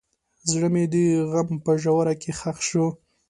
زړه 0.49 0.67
مې 0.73 0.83
د 0.93 0.95
غم 1.31 1.49
په 1.65 1.71
ژوره 1.81 2.13
کې 2.21 2.31
ښخ 2.39 2.57
شو. 2.69 2.85